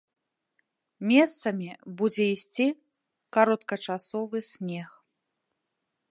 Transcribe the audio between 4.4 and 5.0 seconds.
снег.